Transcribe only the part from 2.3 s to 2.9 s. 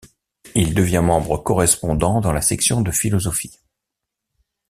la section de